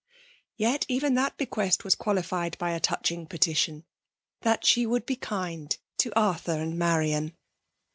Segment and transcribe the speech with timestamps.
[0.55, 3.85] Yet even that bequest was qualified by a touching petition,
[4.41, 7.37] that she would be kind to Arthur and Marian.